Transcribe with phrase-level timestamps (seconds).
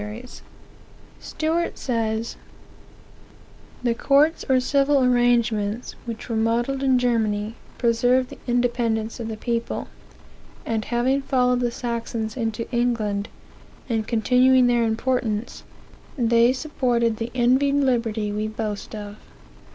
[1.19, 2.35] Stuart says:
[3.83, 9.37] "The courts, or civil arrangements, which were modelled in Germany, preserved the independence of the
[9.37, 9.89] people;
[10.65, 13.29] aud having followed the Saxons into England,
[13.87, 15.61] and continuing their importance,
[16.17, 19.17] they supported the envied liberty we boast of.